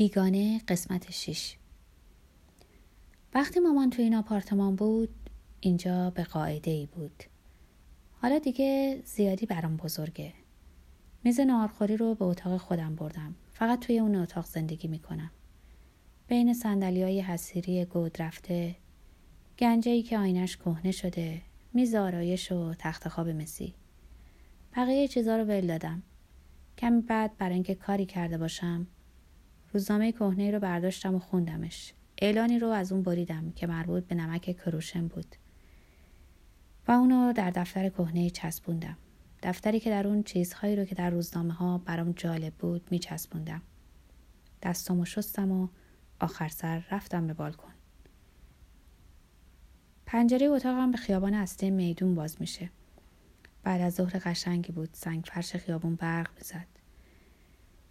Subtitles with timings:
[0.00, 1.56] بیگانه قسمت 6
[3.34, 5.08] وقتی مامان تو این آپارتمان بود
[5.60, 7.22] اینجا به قاعده ای بود.
[8.12, 10.32] حالا دیگه زیادی برام بزرگه.
[11.24, 13.34] میز نهارخوری رو به اتاق خودم بردم.
[13.52, 15.30] فقط توی اون اتاق زندگی می‌کنم.
[16.28, 18.76] بین سندلی های حسیری گود رفته
[19.58, 21.42] گنجه ای که آینش کهنه شده
[21.74, 23.74] میز آرایش و تخت خواب مسی.
[24.76, 26.02] بقیه چیزا رو ول دادم.
[26.78, 28.86] کمی بعد برای اینکه کاری کرده باشم
[29.72, 31.92] روزنامه کهنه رو برداشتم و خوندمش.
[32.18, 35.36] اعلانی رو از اون بریدم که مربوط به نمک کروشن بود.
[36.88, 38.96] و اونو در دفتر کهنه چسبوندم.
[39.42, 43.62] دفتری که در اون چیزهایی رو که در روزنامه ها برام جالب بود می چسبوندم
[44.62, 45.68] دستامو شستم و
[46.20, 47.72] آخر سر رفتم به بالکن.
[50.06, 52.70] پنجره اتاقم به خیابان اصلی میدون باز میشه.
[53.62, 54.88] بعد از ظهر قشنگی بود.
[54.92, 56.79] سنگ فرش خیابون برق می‌زد.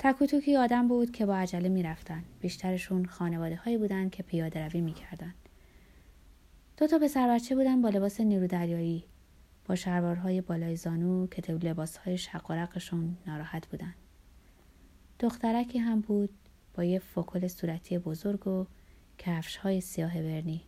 [0.02, 2.24] تکوتوکی آدم بود که با عجله می‌رفتن.
[2.42, 5.34] بیشترشون خانواده هایی بودن که پیاده روی می‌کردن.
[6.78, 9.04] دو تا پسر بچه بودن با لباس نیرو دریایی
[9.66, 12.68] با شلوارهای بالای زانو که تو لباسهای شق و
[13.28, 13.96] ناراحت بودن.
[15.20, 16.30] دخترکی هم بود
[16.74, 18.66] با یه فکل صورتی بزرگ و
[19.18, 20.62] کفش های سیاه برنی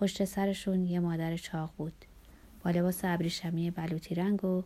[0.00, 2.04] پشت سرشون یه مادر چاق بود.
[2.64, 4.62] با لباس ابریشمی بلوطی رنگ و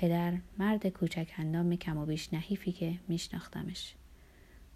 [0.00, 3.94] پدر مرد کوچک اندام کم و بیش نحیفی که میشناختمش.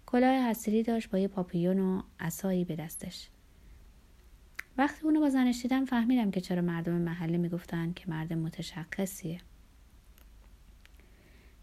[0.05, 3.29] کلاه حسیری داشت با یه پاپیون و عصایی به دستش.
[4.77, 9.39] وقتی اونو با زنش دیدم فهمیدم که چرا مردم محله می‌گفتن که مرد متشخصیه.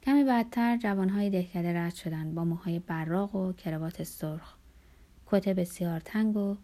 [0.02, 4.54] کمی بعدتر جوانهای دهکده رد شدن با موهای براق و کروات سرخ.
[5.26, 6.56] کت بسیار تنگ و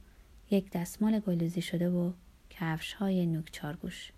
[0.50, 2.12] یک دستمال گلوزی شده و
[2.50, 4.12] کفش های نوک چارگوش.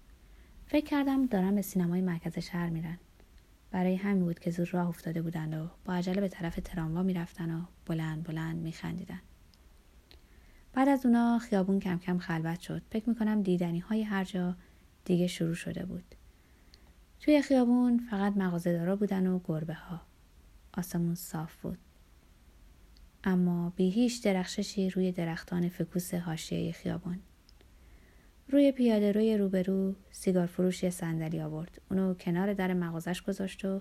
[0.71, 2.99] فکر کردم دارم به سینمای مرکز شهر میرن.
[3.71, 7.55] برای همین بود که زود راه افتاده بودند و با عجله به طرف تراموا می‌رفتن
[7.55, 9.21] و بلند بلند میخندیدن.
[10.73, 12.83] بعد از اونا خیابون کم کم خلوت شد.
[12.91, 14.57] فکر می‌کنم دیدنی های هر جا
[15.05, 16.15] دیگه شروع شده بود.
[17.21, 20.01] توی خیابون فقط مغازه بودن و گربه ها
[20.73, 21.79] آسمون صاف بود.
[23.25, 27.19] اما بی هیچ درخششی روی درختان فکوس حاشیه خیابان
[28.53, 31.81] روی پیاده روی روبرو سیگار فروش یه صندلی آورد.
[31.91, 33.81] اونو کنار در مغازش گذاشت و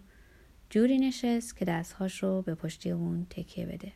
[0.69, 3.91] جوری نشست که دستهاش رو به پشتی اون تکیه بده.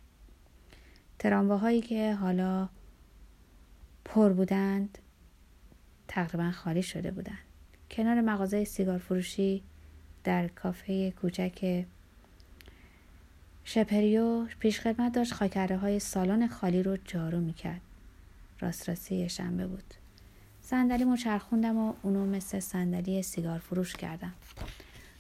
[1.20, 2.70] ترامواهایی که حالا
[4.06, 4.98] پر بودند
[6.08, 7.38] تقریبا خالی شده بودند.
[7.92, 9.64] کنار مغازه سیگار فروشی
[10.24, 11.86] در کافه کوچک
[13.64, 17.82] شپریو پیشخدمت داشت خاکره های سالن خالی رو جارو می‌کرد.
[18.60, 20.03] راست راستی شنبه بود.
[20.66, 24.34] صندلی مچرخوندم و اونو مثل صندلی سیگار فروش کردم.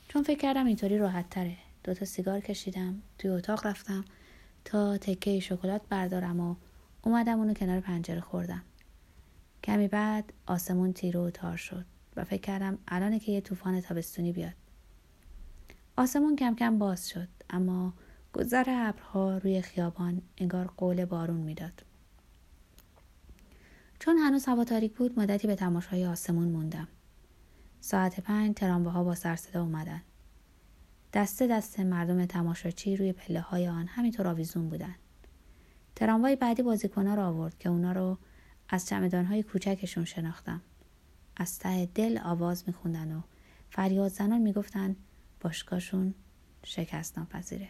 [0.07, 1.57] چون فکر کردم اینطوری راحت تره.
[1.83, 4.05] دوتا سیگار کشیدم توی اتاق رفتم
[4.65, 6.55] تا تکه شکلات بردارم و
[7.01, 8.61] اومدم اونو کنار پنجره خوردم.
[9.63, 14.31] کمی بعد آسمون تیرو و تار شد و فکر کردم الانه که یه طوفان تابستونی
[14.31, 14.53] بیاد.
[15.97, 17.93] آسمون کم کم باز شد اما
[18.33, 21.83] گذر ابرها روی خیابان انگار قول بارون می‌داد.
[24.03, 26.87] چون هنوز هوا تاریک بود مدتی به تماشای آسمون موندم.
[27.81, 30.01] ساعت پنج ترامبه ها با سرصدا اومدن.
[31.13, 34.95] دسته دسته مردم تماشاچی روی پله های آن همینطور آویزون بودن.
[35.95, 38.17] تراموای بعدی بازیکنها را آورد که اونا رو
[38.69, 40.61] از چمدان های کوچکشون شناختم.
[41.37, 43.21] از ته دل آواز میخوندن و
[43.69, 44.95] فریاد زنان می‌گفتن
[45.41, 46.13] باشگاهشون
[46.63, 47.69] شکست ناپذیره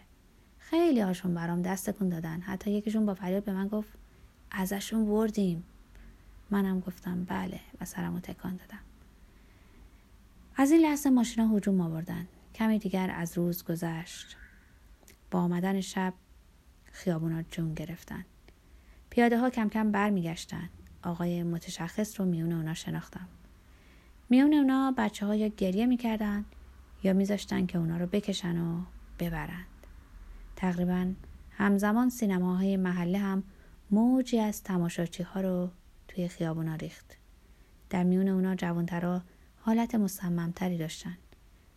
[0.57, 2.41] خیلی هاشون برام دست کن دادن.
[2.41, 3.89] حتی یکیشون با فریاد به من گفت
[4.51, 5.63] ازشون بردیم.
[6.53, 8.79] منم گفتم بله و سرمو تکان دادم.
[10.55, 12.27] از این لحظه ماشینا هجوم آوردن.
[12.55, 14.37] کمی دیگر از روز گذشت.
[15.31, 16.13] با آمدن شب
[16.91, 18.25] خیابونا جون گرفتن.
[19.09, 20.69] پیاده ها کم کم برمیگشتن.
[21.03, 23.27] آقای متشخص رو میون اونا شناختم.
[24.29, 26.45] میون اونا بچه ها یا گریه می‌کردن
[27.03, 28.81] یا میذاشتن که اونا رو بکشن و
[29.19, 29.67] ببرند.
[30.55, 31.13] تقریبا
[31.51, 33.43] همزمان سینماهای محله هم
[33.91, 35.69] موجی از تماشاچی ها رو
[36.15, 37.17] توی خیابونا ریخت.
[37.89, 39.21] در میون اونا جوانترا
[39.59, 41.17] حالت مصممتری داشتن.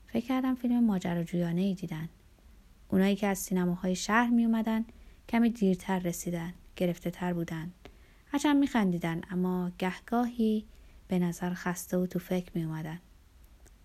[0.06, 2.09] فکر کردم فیلم ماجراجویانه ای دیدن.
[2.88, 4.85] اونایی که از سینماهای شهر می اومدن
[5.29, 7.73] کمی دیرتر رسیدن گرفته تر بودن.
[8.27, 10.67] هرچند می خندیدن اما گهگاهی
[11.09, 12.99] به نظر خسته و تو فکر می اومدن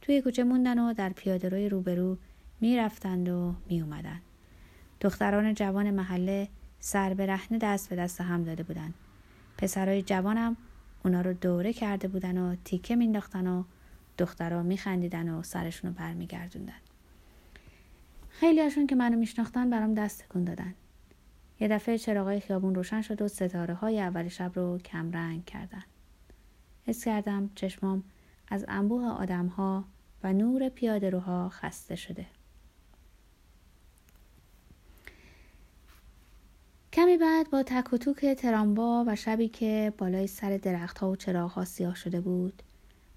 [0.01, 2.18] توی کوچه موندن و در پیاده روی روبرو
[2.62, 4.21] می رفتند و می اومدن
[5.01, 6.48] دختران جوان محله
[6.80, 8.94] سر به رهنه دست به دست هم داده بودند
[9.61, 10.57] پسرای جوانم
[11.05, 13.63] اونا رو دوره کرده بودن و تیکه مینداختن و
[14.17, 16.79] دخترها میخندیدن و سرشون رو برمیگردوندن
[18.29, 20.73] خیلی هاشون که منو میشناختن برام دست تکون دادن
[21.59, 25.83] یه دفعه چراغای خیابون روشن شد و ستاره های اول شب رو کمرنگ کردن.
[26.85, 28.03] حس کردم چشمام
[28.47, 29.83] از انبوه آدم ها
[30.23, 32.25] و نور پیاده روها خسته شده.
[37.11, 41.65] کمی بعد با تک و توک تراموا و شبی که بالای سر درختها و چراغها
[41.65, 42.63] سیاه شده بود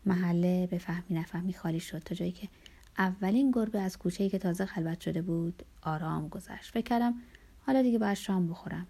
[0.06, 2.48] محله به فهمی نفهمی خالی شد تا جایی که
[2.98, 6.70] اولین گربه از کوچه‌ای که تازه خلوت شده بود آرام گذشت.
[6.70, 7.14] فکر کردم
[7.66, 8.86] حالا دیگه باید شام بخورم.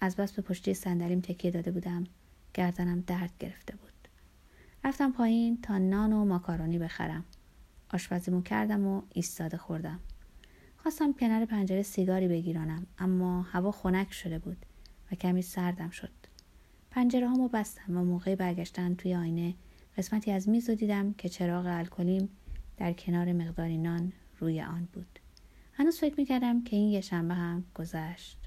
[0.00, 2.04] از بس به پشتی صندلیم تکیه داده بودم.
[2.54, 4.08] گردنم درد گرفته بود.
[4.84, 7.24] رفتم پایین تا نان و ماکارونی بخرم.
[7.92, 10.00] آشپزیمو کردم و ایستاده خوردم.
[10.84, 14.56] خواستم کنار پنجره سیگاری بگیرانم اما هوا خنک شده بود
[15.12, 16.10] و کمی سردم شد.
[16.90, 19.54] پنجره هامو بستم و موقع برگشتن توی آینه
[19.98, 22.28] قسمتی از میز رو دیدم که چراغ الکلیم
[22.76, 25.18] در کنار مقداری نان روی آن بود.
[25.72, 28.38] هنوز فکر می‌کردم که این یه شنبه هم گذشت.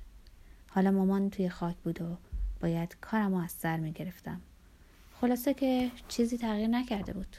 [0.70, 2.18] حالا مامان توی خاک بود و
[2.62, 4.42] باید کارم رو از سر می‌گرفتم.
[5.22, 7.38] خلاصه که چیزی تغییر نکرده بود.